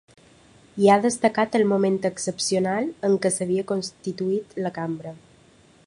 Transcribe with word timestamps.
I 0.85 0.87
ha 0.91 0.95
destacat 1.03 1.57
el 1.59 1.65
moment 1.73 1.99
excepcional 2.09 2.89
en 3.11 3.19
què 3.27 3.33
s’havia 3.37 3.67
constituït 3.73 4.61
la 4.67 4.75
cambra. 4.81 5.17